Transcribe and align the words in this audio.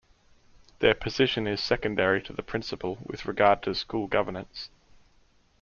Their 0.79 0.95
position 0.95 1.45
is 1.45 1.61
secondary 1.61 2.23
to 2.23 2.33
the 2.33 2.41
principal 2.41 2.97
with 3.03 3.27
regard 3.27 3.61
to 3.61 3.75
school 3.75 4.07
governance. 4.07 4.71